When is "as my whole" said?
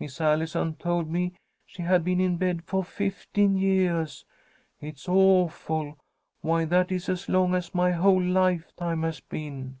7.54-8.20